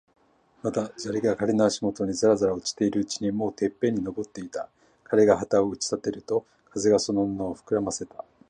[0.63, 4.67] まだ砂利が彼の足もとにざらざら落ちているうちに、もうてっぺんに登っていた。
[5.03, 8.25] 彼が旗を打ち立てると、風がその布をふくらませた。